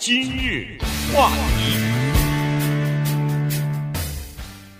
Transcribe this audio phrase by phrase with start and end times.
[0.00, 0.78] 今日
[1.12, 1.74] 话题，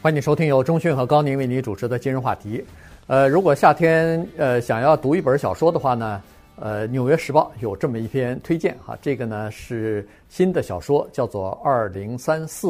[0.00, 2.64] 欢迎收听由钟讯和高宁为你主持的今日话题。
[3.08, 6.22] 呃，如果夏天呃想要读一本小说的话呢，
[6.54, 12.68] 呃，《纽约时报》有这么一篇推荐哈，这个呢是新的小说，叫做《二零三四》。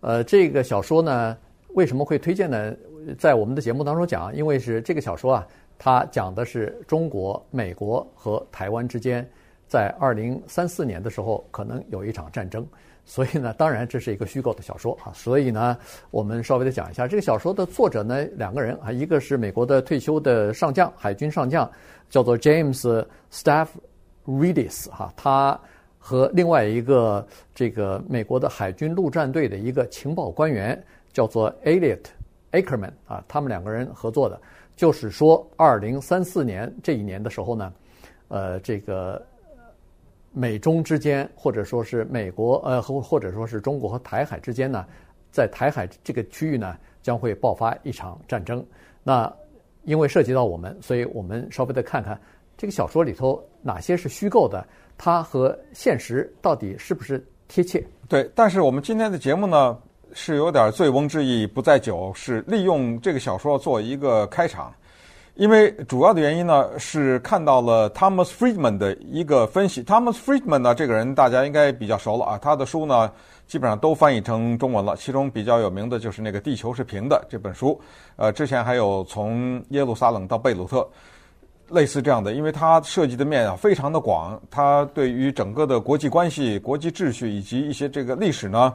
[0.00, 1.36] 呃，这个小说呢
[1.74, 2.74] 为什么会推荐呢？
[3.18, 5.46] 在我们的节目当中讲，因为是这个小说啊，
[5.78, 9.28] 它讲的是中国、美国和台湾之间。
[9.74, 12.64] 在二零三四年的时候，可能有一场战争，
[13.04, 15.10] 所以呢，当然这是一个虚构的小说啊。
[15.12, 15.76] 所以呢，
[16.12, 21.68] 我们稍微的讲一下这个小说的作者呢，两个人啊，一个是美国的退休的上将，海军上将，
[22.08, 25.58] 叫做 James Stavridis 哈，他
[25.98, 30.80] 和另外一个这个美国的海军陆战队的一个情报官员，
[31.12, 32.04] 叫做 Elliot
[32.52, 34.40] Ackerman 啊，他们两个人合作的，
[34.76, 37.72] 就是说二零三四年这一年的时候呢，
[38.28, 39.20] 呃，这个。
[40.36, 44.84] 美中之间，或者说是美国呃，或或者说是中国和台海之间呢，
[45.30, 48.66] 在台海这个区域呢，将会爆发一场战争。
[49.04, 49.32] 那
[49.84, 52.20] 因为涉及到我们，所以我们稍微的看看
[52.56, 54.66] 这个小说里头哪些是虚构的，
[54.98, 57.84] 它和现实到底是不是贴切？
[58.08, 59.78] 对，但是我们今天的节目呢，
[60.12, 64.74] 是有点醉翁之意不在酒，是利用这个小说做一个开场。
[65.36, 69.82] 因为主要的原因呢，是看到了 Thomas Friedman 的一个分析。
[69.82, 73.10] Thomas Friedman 呢，这个人大家应该比较熟了啊，他的书呢
[73.48, 74.96] 基本上都翻译成中文了。
[74.96, 77.80] 其中比较有名的就是那个《地球是平的》这本书。
[78.14, 80.88] 呃，之前还有从耶路撒冷到贝鲁特，
[81.70, 82.32] 类似这样的。
[82.32, 88.72] 因为他涉及的面啊非常的广，他对于整个的国际关系、国际秩序以及一些这个历史呢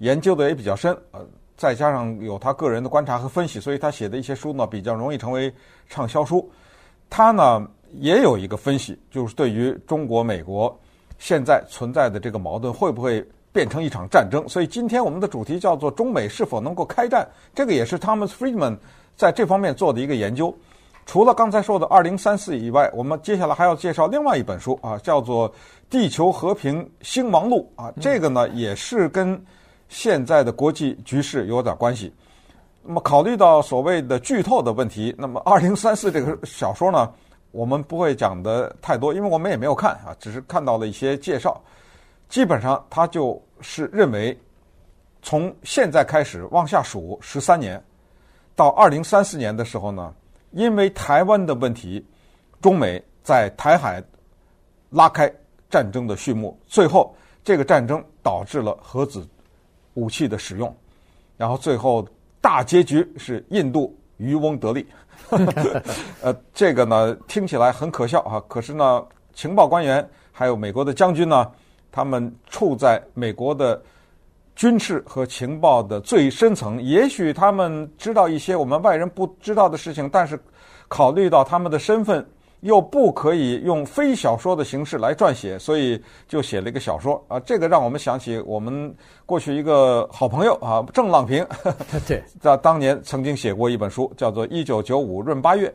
[0.00, 0.94] 研究的也比较深。
[1.12, 1.20] 呃。
[1.62, 5.54] 再加上有他个人的观察和分析，所以他写的一些书呢比较容易成为
[5.88, 6.50] 畅销书。
[7.08, 7.64] 他呢
[8.00, 10.76] 也有一个分析，就是对于中国、美国
[11.20, 14.44] 现在存在的这个矛盾会不会变成一场战争。
[14.48, 18.76] 所以今天我们的主题叫做“中美是否能够开战”，这个也是 Thomas Friedman
[19.14, 20.52] 在这方面做的一个研究。
[21.06, 25.48] 除了刚才说的二零三四以外，我们接下来还要介绍另外一本书啊，叫做
[25.88, 29.40] 《地球和平兴亡录》啊，这个呢也是跟。
[29.92, 32.10] 现在的国际局势有点关系。
[32.82, 37.12] 那么，考虑到所谓的剧透的问题，那么《二零三四》这个小说呢，
[37.50, 41.60] 我们不会讲的太多，因为我们也没有看啊，只是看到了一些介绍。
[42.30, 44.36] 基本上，他就是认为，
[45.20, 47.80] 从现在开始往下数十三年，
[48.56, 50.12] 到二零三四年的时候呢，
[50.52, 52.04] 因为台湾的问题，
[52.62, 54.02] 中美在台海
[54.88, 55.30] 拉开
[55.68, 57.14] 战争的序幕，最后
[57.44, 59.28] 这个战争导致了核子。
[59.94, 60.74] 武器的使用，
[61.36, 62.06] 然后最后
[62.40, 64.86] 大结局是印度渔翁得利。
[66.22, 69.04] 呃，这个呢听起来很可笑啊，可是呢，
[69.34, 71.50] 情报官员还有美国的将军呢，
[71.90, 73.80] 他们处在美国的
[74.56, 80.38] 军事和情报的最深层，也许他们知道一些我们外人不知道的事情，但是
[80.88, 82.26] 考虑到他们的身份。
[82.62, 87.38] 又不可以用非小说的形式来撰写，所以就写了一个小说啊。
[87.40, 88.94] 这个让我们想起我们
[89.26, 91.44] 过去一个好朋友啊，郑浪平，
[92.06, 95.68] 对， 在当年曾经写过一本书，叫做《一九九五闰八月》。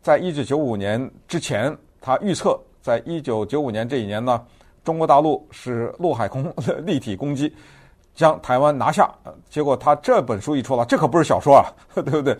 [0.00, 4.42] 在一九九五年之前，他预测在一九九五年这一年呢，
[4.82, 6.50] 中国大陆是陆海空
[6.86, 7.54] 立体攻击，
[8.14, 9.10] 将台湾拿下。
[9.50, 12.34] 结果他这本书一出来，这可不是小说啊， 对不对？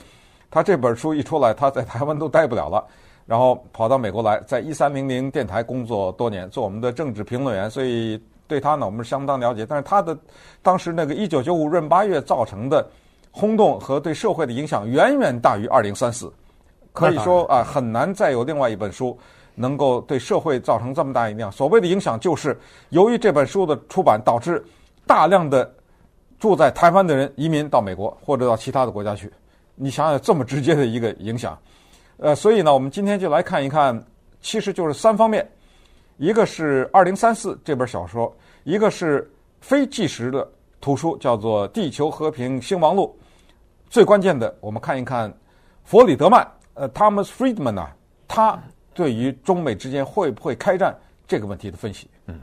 [0.50, 2.82] 他这本书一出来，他在台湾都待不了了。
[3.26, 9.64] 然后跑到美国来，在一三零零电台工作多年，做我们的政治评论员，所以对他呢，我们是相当了解。
[9.64, 10.16] 但是他的
[10.62, 12.86] 当时那个一九九五闰八月造成的
[13.30, 16.32] 轰动和对社会的影响，远远大于二零三四。
[16.92, 19.18] 可以说啊，很难再有另外一本书
[19.56, 21.50] 能够对社会造成这么大影响。
[21.50, 22.56] 所谓的影响，就是
[22.90, 24.64] 由于这本书的出版，导致
[25.06, 25.68] 大量的
[26.38, 29.32] 住在台湾的人移民到美国或者到其他的国家去。
[29.74, 31.58] 你想想，这么直接的一个影响。
[32.16, 34.00] 呃，所以呢，我们今天就来看一看，
[34.40, 35.46] 其实就是三方面，
[36.16, 39.28] 一个是《二零三四》这本小说，一个是
[39.60, 40.48] 非纪实的
[40.80, 43.16] 图书，叫做《地球和平兴亡录》。
[43.90, 45.32] 最关键的，我们看一看
[45.84, 47.88] 弗里德曼，呃，Thomas Friedman 呢，
[48.28, 48.62] 他
[48.92, 50.96] 对于中美之间会不会开战
[51.26, 52.08] 这个问题的分析。
[52.26, 52.40] 嗯，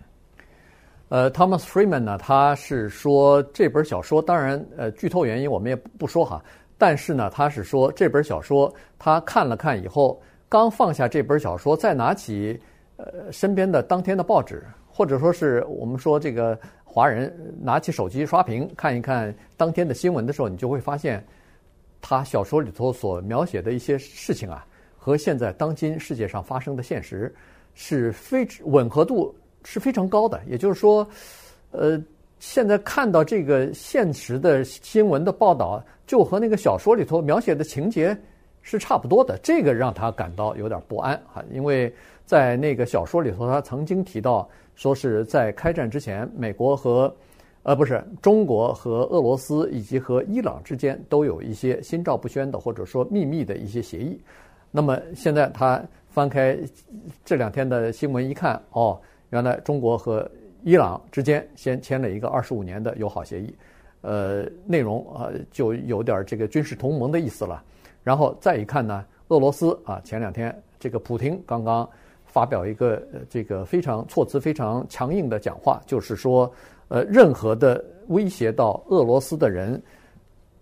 [1.09, 6.43] 呃，Thomas Friedman 呢，他是说这本小说，当然，呃，剧透原因我们也不说哈。
[6.81, 10.19] 但是呢，他是说这本小说他看了看以后，
[10.49, 12.59] 刚放下这本小说，再拿起
[12.97, 17.31] 呃身边的当天的报纸，或者说是我们说这个华人
[17.61, 21.23] 拿起手机刷屏看一看当天的新闻的时候，你就会发现，
[22.01, 24.65] 他小说里头所描写的一些事情啊，
[24.97, 27.31] 和现在当今世界上发生的现实
[27.75, 30.41] 是非吻合度是非常高的。
[30.47, 31.07] 也就是说，
[31.69, 32.01] 呃，
[32.41, 38.17] 现在看到这个现实的新闻的报道，就和那个小说里头描写的情节
[38.63, 41.93] 是差不多的，这个让他感到有点不安啊，因为
[42.25, 47.15] 在那个小说里头，他曾经提到说是在开战之前，美国和
[47.61, 54.19] 呃不是中国和俄罗斯以及和伊朗之间都有一些心照不宣的或者说秘密的一些协议。
[54.71, 55.79] 那么现在他
[56.09, 56.57] 翻开
[57.23, 58.99] 这两天的新闻一看，哦，
[59.29, 60.27] 原来中国和
[60.63, 63.53] 伊朗之间先签了一个二十五年的友好协议，
[64.01, 67.63] 呃，内容啊就有点这个军事同盟的意思了。
[68.03, 71.87] 然后再一看呢，俄罗斯啊，前两天这个普京刚刚
[72.25, 76.51] 发表一个这个非常措辞非常强硬的讲话，就是说，
[76.87, 79.81] 呃，任何的威胁到俄罗斯的人，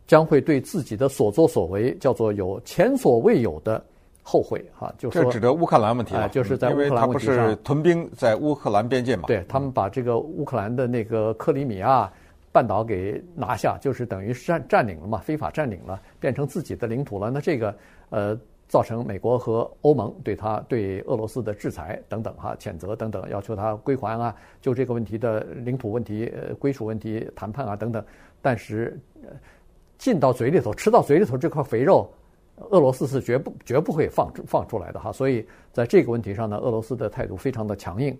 [0.07, 3.83] 将会对自己的所作所为叫做有前所未有的
[4.29, 4.93] 后悔哈。
[4.97, 9.23] 就说这指的乌克兰问题啊，就是在乌克兰问题上，因为他不是屯兵在乌克兰边界嘛？
[9.27, 12.11] 对，他们把这个乌克兰的那个克里米亚。
[12.51, 17.29] 半岛给拿下，就是等于占占领了嘛，非法占领了，变成自己的领土了。
[17.29, 17.75] 那这个
[18.09, 18.35] 呃，
[18.67, 28.03] 造成美国和欧盟对他对俄罗斯的制裁等等哈，谴责等等，要求他归还啊，就这个问题的领土问题、呃、归属问题谈判啊等等。
[28.41, 28.99] 但是
[29.99, 32.11] 进到嘴里头，吃到嘴里头这块肥肉，
[32.69, 35.11] 俄罗斯是绝不绝不会放放出来的哈。
[35.11, 38.17] 所以在这个问题上呢，俄罗斯的态度非常的强硬。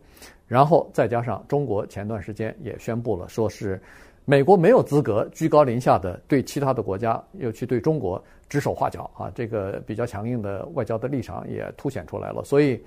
[0.48, 3.82] 然后再加上中国前段时间也宣布了，说是。
[4.26, 9.32] 美国没有资格居高临下的对其他的国家，尤其对中国指手画脚啊！
[9.34, 12.44] 这个比较强硬的外交的立场也凸显出来了。
[12.44, 12.80] 所以，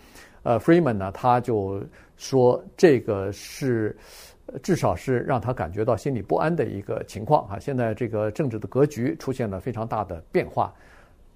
[0.44, 1.82] 呃，Freeman 呢，他就
[2.16, 3.96] 说这个是
[4.62, 7.58] 至少是让他感觉到心里不安的一个情况啊！
[7.58, 10.72] 现在这个政治的格局出现了非常大的变化。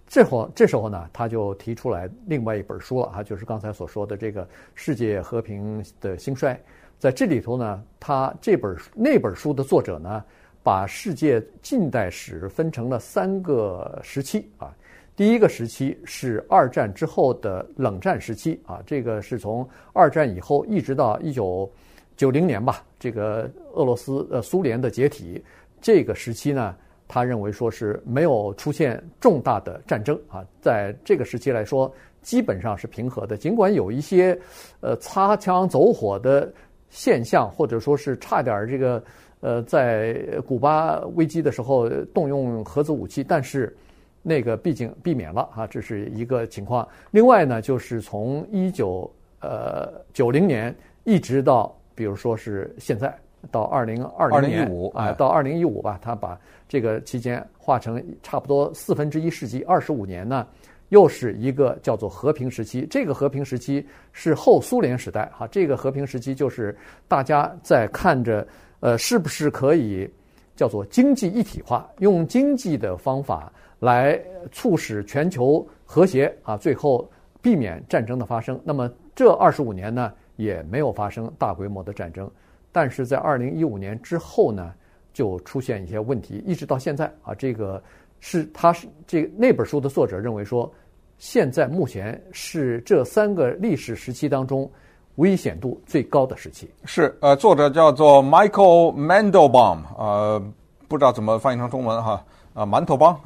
[0.06, 4.44] 这会这时候呢，他就提出来另外一本书了啊，就是刚才所说的这个
[4.74, 6.54] 《世界和平的兴衰》。
[6.98, 10.24] 在这里头呢，他这本那本书的作者呢，
[10.62, 14.74] 把世界近代史分成了三个时期啊。
[15.14, 21.70] 第一个时期是二战之后的冷战时期啊，这个是从二战以后一直到一九
[22.16, 25.42] 九零年吧，这个俄罗斯呃苏联的解体
[25.80, 26.76] 这个时期呢，
[27.08, 31.92] 他认为说是没有出现重大的战争啊，在这个时期来说
[32.22, 34.38] 基本上是平和的，尽管有一些
[34.80, 36.52] 呃擦枪走火的。
[36.88, 39.02] 现象，或者说是差点这个，
[39.40, 40.14] 呃，在
[40.46, 43.76] 古巴危机的时候动用核子武器，但是
[44.22, 46.88] 那个毕竟避免了啊，这是一个情况。
[47.10, 53.14] 另外呢，就是从一九呃九零年一直到，比如说是现在
[53.50, 56.38] 到二零二零年啊，到二零一五吧，他把
[56.68, 60.46] 这个期间划成差不多四分之一世纪，二十五年呢。
[60.90, 66.78] 又是一个叫做和平时期，这个和平时期是后苏联时代哈，这个和平时期就是
[67.08, 68.46] 大家在看着，
[68.78, 70.08] 呃，是不是可以
[70.54, 74.16] 叫做经济一体化，用经济的方法来
[74.52, 77.10] 促使全球和谐啊，最后
[77.42, 78.56] 避免战争的发生。
[78.62, 82.30] 那么这二十五年呢，也没有发生大规模的战争，
[82.76, 84.70] 但是在二零一五年之后呢，
[85.10, 87.82] 就出现一些问题，一直到现在啊，这个。
[88.20, 90.70] 是，他是这那本书的作者认为说，
[91.16, 94.70] 现在目前是这三个历史时期当中
[95.14, 96.70] 危险度最高的时期。
[96.84, 100.42] 是，呃，作者叫做 Michael Mandelbaum，呃，
[100.86, 103.18] 不知道怎么翻译成中文哈，啊，馒头帮。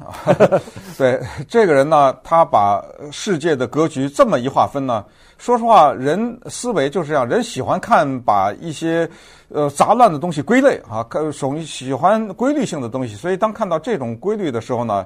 [0.97, 2.81] 对，这个人呢，他把
[3.11, 5.05] 世界的格局这么一划分呢。
[5.41, 9.09] 说实话，人思维就是这样，人喜欢看把一些
[9.49, 13.15] 呃杂乱的东西归类啊，属于喜欢规律性的东西。
[13.15, 15.03] 所以当看到这种规律的时候呢，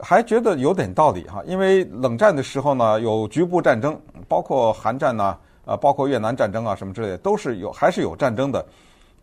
[0.00, 1.40] 还觉得有点道理哈。
[1.46, 8.66] 因为冷战的时候呢，有局部战争，包括韩战呐，啊，包括越南战争啊什么之类的，都是有还是有战争的。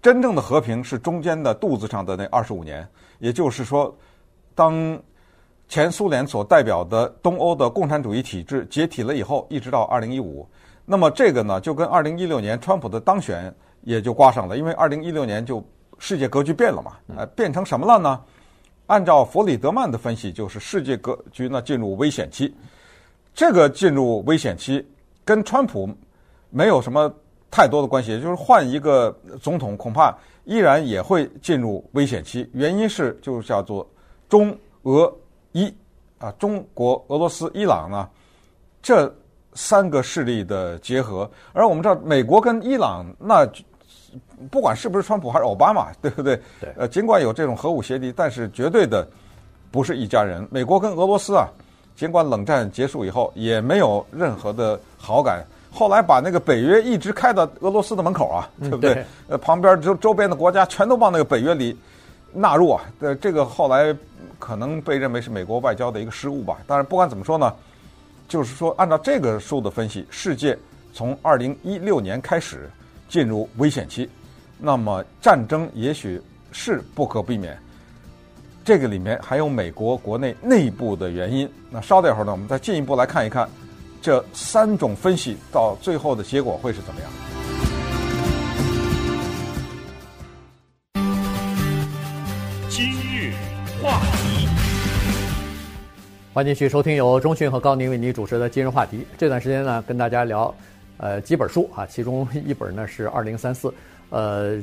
[0.02, 2.88] 真正的和平是中间的肚子上的那二十五年，
[3.20, 3.94] 也就是说，
[4.56, 4.98] 当。
[5.74, 10.48] 前苏联所代表的东欧的共产主义体制解体了以后，一直到二零一五，
[10.86, 13.52] 那么这个呢，就跟二零一六年川普的当选
[13.82, 15.66] 也就挂上了，因为二零一六年就
[15.98, 18.22] 世界格局变了嘛，呃，变成什么了呢？
[18.86, 22.54] 按照弗里德曼的分析，就是世界格局呢进入危险期。
[23.34, 24.88] 这个进入危险期
[25.26, 25.90] 跟川普
[26.52, 27.12] 没有什么
[27.50, 29.12] 太多的关系，也就是换一个
[29.42, 30.16] 总统，恐怕
[30.46, 32.48] 依然也会进入危险期。
[32.54, 33.90] 原因是就叫做
[34.30, 35.12] 中俄。
[35.54, 35.74] 一
[36.20, 38.08] 啊，中国、俄罗斯、伊朗呢，
[38.82, 39.14] 这
[39.54, 43.48] 三个势力的结合，而我们知道，美国跟伊朗那
[44.52, 46.40] 不管是不是川普还是奥巴马，对不对？
[46.60, 46.74] 对。
[46.78, 49.08] 呃，尽管有这种核武协议，但是绝对的
[49.72, 50.48] 不是一家人。
[50.52, 51.48] 美国跟俄罗斯啊，
[51.96, 58.94] 尽管冷战结束以后也没有任何的好感，后来把那个北约一直开到俄罗斯的门口啊，对不对？
[58.94, 61.76] 对呃，旁边周周边的国家全都往那个北约里
[62.32, 62.84] 纳入啊。
[63.00, 63.96] 呃，这个后来
[64.44, 66.58] 可能被认为是美国外交的一个失误吧。
[66.68, 67.54] 但是，不管怎么说呢，
[68.28, 70.58] 就是说按照这个书的分析，世界
[70.92, 72.70] 从二零一六年开始
[73.08, 74.10] 进入危险期，
[74.58, 76.22] 那么战争也许
[76.52, 77.58] 是不可避免。
[78.66, 81.50] 这个里面还有美国国内内部的原因。
[81.70, 83.48] 那稍等一会儿呢，我们再进一步来看一看。
[84.02, 87.33] 这三种分析到最后的结果会是怎么样？
[96.34, 99.06] 欢迎继续收听由中讯和高宁为您主持的今日话题。
[99.20, 100.52] 这段时间呢，跟大家聊
[100.98, 103.68] 呃几本书啊，其中一本呢是《二零三四》，
[104.10, 104.60] 呃，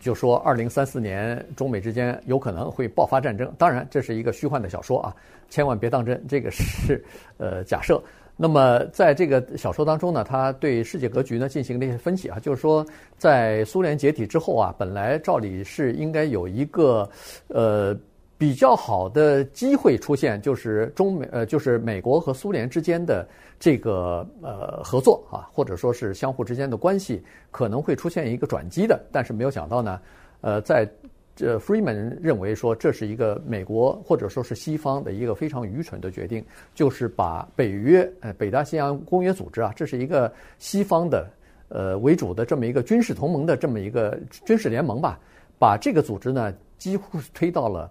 [0.00, 3.48] 就说二零三四年中美之间有可能会爆发战争。
[3.56, 5.14] 当然，这是一个虚幻的小说啊，
[5.48, 7.00] 千万别当真，这个是
[7.36, 8.02] 呃假设。
[8.36, 12.84] 那么，在这个小说当中呢，他对世界格局呢进行了一些分析啊，就是说，
[13.16, 17.08] 在苏联解体之后啊，本来照理是应该有一个
[17.46, 17.96] 呃
[18.42, 23.24] 比较好的机会出现，就是中美呃就是美国和苏联之间的
[23.56, 27.22] 这个呃合作啊，或者说是相互之间的关系
[27.52, 30.00] 可能会出现一个转机的，但是没有想到呢，
[30.40, 30.90] 呃，在。
[31.34, 36.44] 这 Freeman 认为说，这是一个美国或者说是西方的一个非常愚蠢的决定，
[36.74, 41.30] 就是把北约呃北大西洋公约组织啊，这是一个西方的
[41.68, 45.18] 呃为主的这么一个军事同盟的这么一个军事联盟吧，
[45.58, 47.90] 把这个组织呢几乎推到了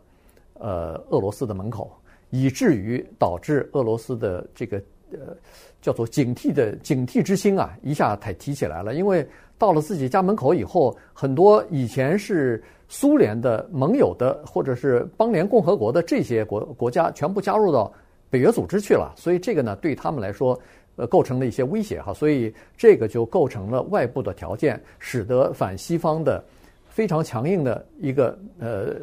[0.62, 1.92] 呃俄罗斯的门口，
[2.30, 4.78] 以至于导致俄罗斯的这个
[5.12, 5.36] 呃
[5.82, 9.28] 叫做警惕的警惕之心啊一下才提起来了，因为
[9.58, 12.64] 到了自己家门口以后，很多以前是。
[12.94, 17.90] 苏联的盟友的或者是邦联共和国的这些国国家全部加入到
[18.30, 20.60] 北约组织去了，所以这个呢对他们来说，
[20.98, 26.44] 呃，构成了一些威胁哈，所以这个就构成了外部的条件，使得反西方的
[26.90, 28.94] 非常强硬的一个呃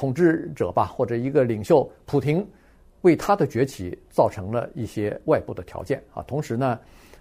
[0.00, 2.46] 统治者吧，或者一个领袖普廷，
[3.02, 6.22] 为他的崛起造成了一些外部的条件啊。
[6.22, 6.78] 同时呢，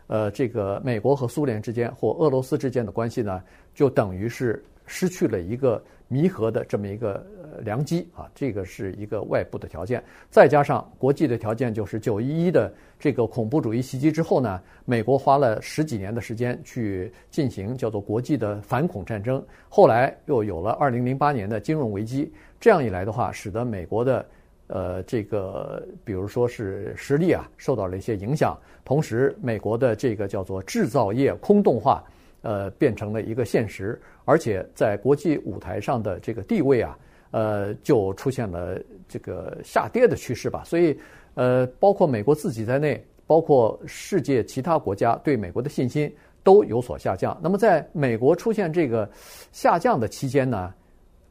[0.08, 3.44] 呃，这个美国和苏联之间或俄罗斯之间的关系呢，
[3.76, 4.64] 就等于是。
[4.90, 7.24] 失去了一个弥合的这么一个
[7.62, 24.26] 良机啊，这个是一个外部的条件，再加上国际的条件，就是九一一的这个恐怖主义袭击之后呢，美国花了十几年的时间去进行叫做国际的反恐战争，后来又有了二零零八年的金融危机，这样一来的话，使得美国的
[24.66, 32.04] 呃这个比如说是实力啊受到了一些影响，同时美国的这个叫做制造业空洞化。
[32.42, 34.00] 呃，变成了一个现实，
[34.30, 36.96] 而且在国际舞台上的这个地位啊，
[37.32, 40.62] 呃，就出现了这个下跌的趋势吧。
[40.64, 40.96] 所以，
[41.34, 47.36] 呃，包括美国自己在内，包括世界其他国家对美国的信心都有所下降。
[47.42, 49.10] 那么，在美国出现这个
[49.52, 50.72] 下降的期间呢，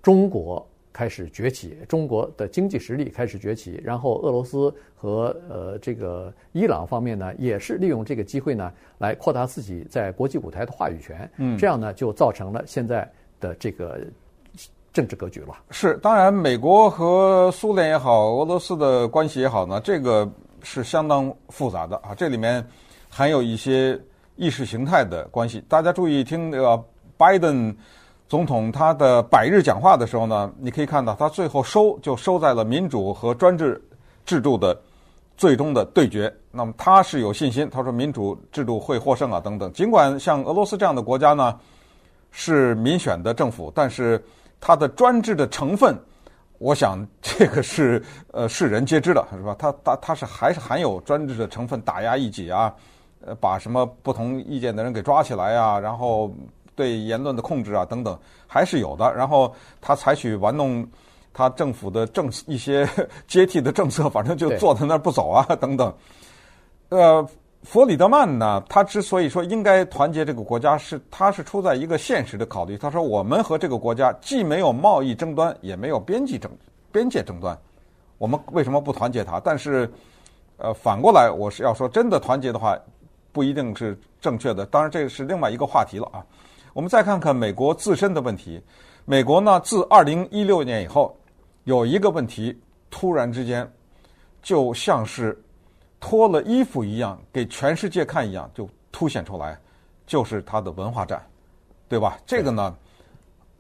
[0.03, 0.69] 中国。
[0.93, 11.31] 开始崛起，中国的经济实力开始崛起，然后俄罗斯和呃这个伊朗方面呢，也是利用这个机会呢，来扩大自己在国际舞台的话语权。
[11.37, 14.01] 嗯，这样呢，就造成了现在的这个
[14.93, 15.55] 政治格局了。
[15.71, 20.29] 是，当然，美国和苏联也好，俄罗斯的关系也好呢，这个
[20.63, 22.67] 是相当复杂的啊，这里面
[23.09, 23.97] 还有一些
[24.37, 25.63] 意识形态的关系。
[25.69, 26.83] 大家注意听那个
[27.17, 27.73] 拜登。
[28.29, 33.83] 总统他的百日讲话的时候呢，你可以看到他最后收就收在了民主和专制
[34.27, 34.79] 制度的
[35.35, 36.31] 最终的对决。
[36.51, 39.73] 那么他是有信心，他说民主制度会获胜啊等等。
[39.73, 41.59] 尽管像俄罗斯这样的国家呢
[42.31, 44.23] 是民选的政府，但是
[44.61, 45.99] 它的专制的成分，
[46.59, 49.57] 我想这个是呃世人皆知的，是吧？
[49.59, 52.75] 他他他是还是含有专制的成分，打压异己啊，
[53.25, 56.31] 呃，把什么不同意见的人给抓起来啊，然后。
[56.79, 58.17] 对言论的控制啊，等等，
[58.47, 59.13] 还是有的。
[59.13, 60.87] 然后他采取玩弄
[61.35, 62.89] 他政府的政一些
[63.27, 65.93] 接替的政策，反正就坐在那儿不走啊，等等。
[66.91, 67.29] 呃，
[67.65, 72.79] 弗里德曼呢，他之所以说应该团结这个国家，是他是出在一个现实的考虑。
[72.79, 76.49] 他说，我们和这个国家既没有贸易争端，也没有边际争
[76.93, 77.59] 边界争端，
[78.19, 79.41] 我们为什么不团结他？
[79.41, 79.91] 但是，
[80.57, 82.79] 呃，反过来，我是要说，真的团结的话，
[83.33, 84.65] 不一定是正确的。
[84.65, 86.25] 当然，这是另外一个话题了啊。
[86.79, 88.63] 我们再看看美国自身的问题。
[89.05, 91.13] 美国呢，自二零一六年以后，
[91.65, 92.57] 有一个问题
[92.89, 93.69] 突然之间，
[94.45, 95.37] 就像是
[95.99, 99.59] 脱了衣服一样，给全世界看一样，就凸显出来，
[100.07, 101.21] 就是它的文化战，
[101.89, 102.17] 对吧？
[102.25, 102.73] 这个呢，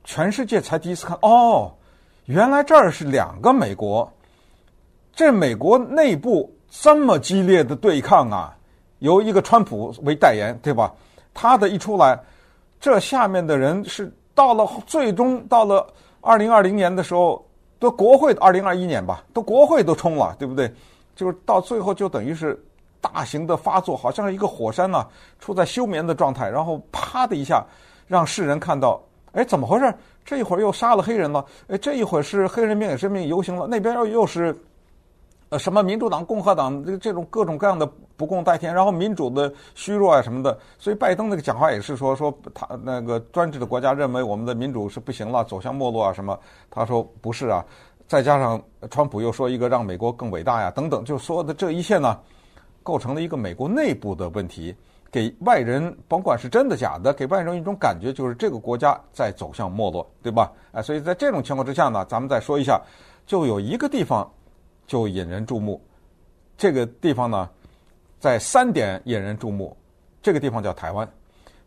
[0.05, 1.75] 全世界才第一次看，哦，
[2.27, 4.09] 原来这儿是两个美国，
[5.13, 8.57] 这美国内部这么激烈的对抗啊，
[9.01, 10.95] 由一个川普为代言，对吧？
[11.35, 12.21] 他的一出来，
[12.81, 15.87] 这下面的人是到了最终到了
[16.21, 17.45] 二零二零年的时候，
[17.79, 20.73] 都国会二零二一年吧，都国会都冲了，对不对？
[21.17, 22.57] 就是到最后就等于是
[23.01, 25.07] 大型的发作，好像是一个火山呢、
[25.39, 27.65] 处在休眠的状态，然后啪的一下，
[28.07, 29.93] 让世人看到，哎，怎么回事？
[30.25, 34.57] 这一会儿又杀了黑人了，哎，这一会儿是黑人命也是命游行了，那边又又是。
[35.51, 46.39] 呃，什么民主党、共和党这这种各种各样的不共戴天，然后民主的虚弱啊什么的，所以拜登那个讲话也是说说他那个专制的国家认为我们的民主是不行了，走向没落啊什么，
[46.71, 47.65] 他说不是啊，
[48.07, 52.19] 再加上川普又说一个让美国更伟大呀等等，就说的这一切呢，
[52.83, 54.77] 构成了一个美国内部的问题，
[55.11, 60.53] 给外人甭管是真的假的，给外人一种感觉就是这个国家在走向没落，对吧？
[60.73, 62.79] 哎，所以在这种情况之下呢，咱们再说一下，
[63.27, 64.31] 就有一个地方。
[64.89, 65.81] 就引人注目，
[66.57, 67.49] 这个地方呢，
[68.19, 69.77] 在三点引人注目。
[70.21, 71.09] 这个地方叫台湾。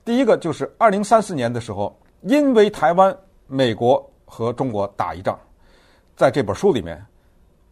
[0.04, 3.16] 第一个就是二零三四年的时候，因为台湾，
[3.48, 5.40] 美国和中国打一仗。
[6.18, 7.04] 在这本书里面，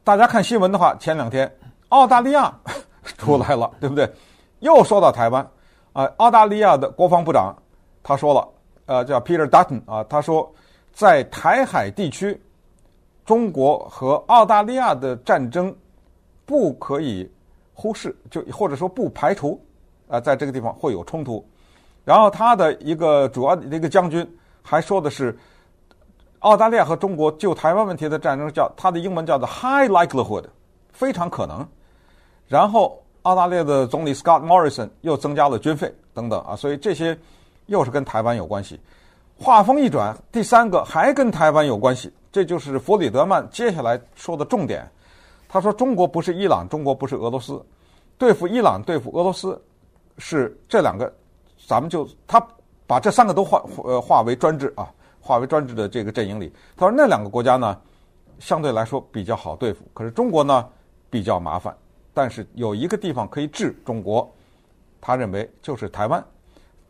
[0.04, 1.52] 大家看新闻的话，前两天
[1.90, 2.54] 澳大利亚
[3.18, 4.10] 出来了，对不对？
[4.60, 5.46] 又说到台湾
[5.94, 7.56] 啊，澳大利亚的国防部长
[8.04, 8.48] 他说了，
[8.86, 10.50] 呃，叫 Peter Dutton 啊，他说
[10.94, 12.40] 在台海地区。
[13.30, 15.72] 中国和澳大利亚的战争
[16.48, 17.32] 不可以
[17.76, 19.62] 忽视，就或者说不排除
[20.08, 21.48] 啊、在这个地方会有冲突。
[22.04, 24.28] 然后他的一个主要的一个将军
[24.64, 25.38] 还说的是，
[26.40, 30.46] 澳大利亚和中国就台湾问题的战争叫他的英文叫做 high likelihood，
[30.92, 31.64] 非常可能。
[32.48, 37.16] 然后澳大利亚的总理 Scott Morrison 又增加了军费等等啊，所以这些
[37.68, 38.80] 又是跟台湾有关系。
[39.38, 42.12] 话锋一转，第三个还跟台湾有关系。
[42.32, 44.88] 这就是弗里德曼接下来说的重点。
[45.48, 47.60] 他说：“中国不是伊朗，中国不是俄罗斯，
[48.20, 49.60] 对付伊朗、对付俄罗斯
[50.20, 51.12] 是这两个，
[51.66, 52.40] 咱们就他
[52.86, 54.88] 把这三个都划呃划为专制啊，
[55.20, 56.54] 划为专制的这个阵营里。
[56.78, 57.82] 他说那两个国家呢，
[58.38, 60.68] 相对来说比较好对付，可是中国呢
[61.10, 61.76] 比较麻烦。
[62.14, 64.32] 但是有一个地方可以治中国，
[65.02, 66.24] 他认为就是台湾。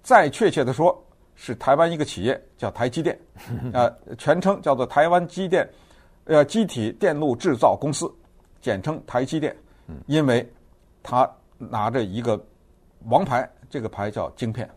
[0.04, 1.02] 再确切的说。”
[1.41, 3.17] 是台湾一个企业叫台积电，
[3.71, 5.65] 呃，全称叫做台湾机电，
[6.25, 8.13] 呃，机体电路制造公司，
[8.60, 9.56] 简称台积电，
[10.06, 10.45] 因为
[11.02, 12.38] 他拿着一个
[13.06, 14.69] 王牌，这个牌叫晶片。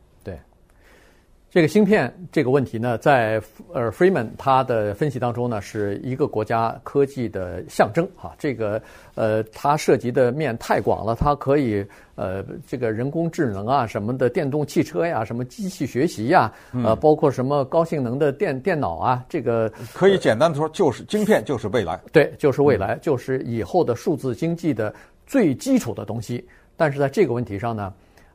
[1.53, 3.39] 这个芯片这个问题呢，在
[3.75, 8.35] 呃 Freeman 他的分析当中呢，是一个国家科技的象征哈。
[8.39, 8.81] 这个
[9.17, 22.01] 呃，它涉及的面太广了，它可以呃，这个人工智能啊什么的，电动汽车呀，什么机器学习呀，呃，包括什么高性能的电电脑啊，这个可以简单的说，就是晶片就是未来。
[22.13, 24.91] 对，就是未来，就是以后的数字经济的
[25.27, 26.43] 最基础的东西。
[26.79, 27.93] 但是在这个问题上呢，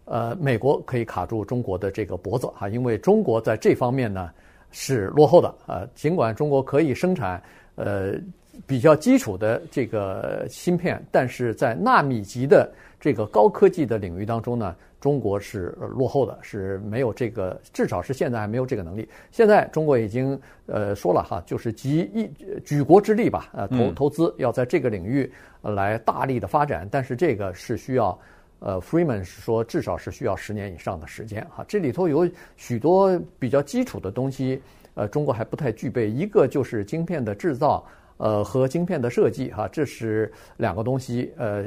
[0.10, 4.32] 呃，美国可以卡住中国的这个脖子哈，因为中国在这方面呢
[4.72, 5.86] 是落后的啊。
[5.96, 7.44] 尽管中国可以生产
[7.76, 8.14] 呃
[8.66, 19.06] 比较基础的这个芯片，但是在纳米级的这个高科技的领域当中呢，中国是落后的，是没有这个，至少是现在还没有这个能力。
[19.30, 22.26] 现在中国已经呃说了哈，就是集一
[22.62, 25.30] 举国之力吧，呃投投资要在这个领域
[25.62, 28.18] 来大力的发展，但是这个是需要。
[28.60, 31.64] 呃，Freeman 是说，至少是需要十年以上的时间哈。
[31.68, 34.62] 这里头有许多比较基础的东西，
[34.96, 36.10] 呃，中国还不太具备。
[36.10, 37.86] 一个就是晶片的制造，
[38.18, 41.66] 呃，和晶片的设计哈，这是两个东西，呃。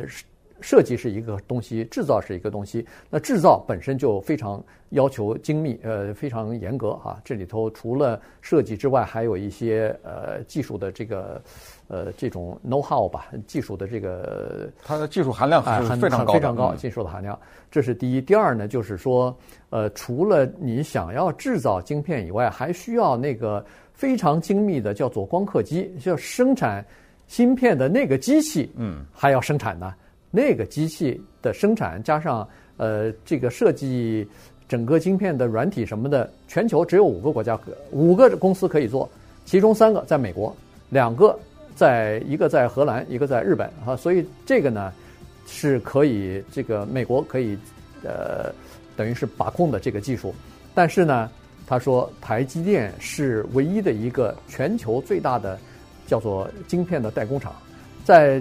[0.61, 2.87] 设计是一个东西，制造是一个东西。
[3.09, 7.21] 那制造本身就非常要求精密，呃，非常严格哈、啊。
[7.25, 11.41] 这里头除了设计之外，还有一些呃技术的这个
[11.89, 17.39] 呃这种 know how 吧，技术的这个它的技术含量是非常高、哎、非常高，技术的含量。
[17.71, 18.21] 这是第一。
[18.21, 19.37] 第二呢，就是说，
[19.71, 26.85] 呃，除了你想要制造晶片以外，还需要那个非常精密的叫做光刻机，就生产
[27.29, 29.95] 芯片的那个机器，嗯，还要生产呢。
[30.31, 34.25] 那个机器的生产加上呃这个设计
[34.69, 37.59] 整个晶片的软体什么的，全球只有五个国家
[37.91, 39.11] 五个公司可以做，
[39.45, 40.55] 其中三个在美国，
[40.89, 41.37] 两个
[41.75, 44.93] 在一个在荷兰，一个在日本啊，所以这个呢
[45.47, 47.59] 是可以这个美国可以
[48.05, 48.53] 呃
[48.97, 50.33] 等于是把控的这个技术，
[50.75, 51.29] 但是呢
[51.67, 55.59] 他说台积电是唯一的一个全球最大的
[56.07, 57.53] 叫做晶片的代工厂，
[58.05, 58.41] 在。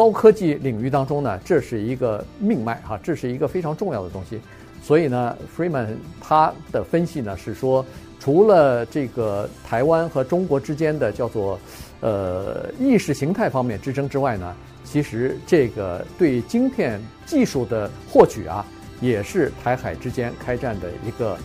[0.00, 4.40] 高科技领域当中呢，这是一个命脉哈，这是一个非常重要的东西。
[4.82, 7.84] 所以呢，Freeman 他的分析呢是说，
[8.18, 11.60] 除了这个台湾和中国之间的叫做
[12.00, 18.64] 呃意识形态方面之争之外呢，其实这个对晶片技术的获取啊，
[19.02, 21.36] 也是台海之间开战的一个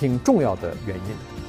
[0.00, 1.39] 挺重要的原因。